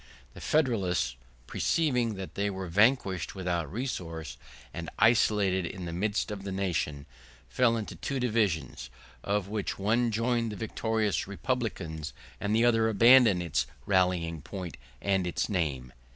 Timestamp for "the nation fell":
6.43-7.77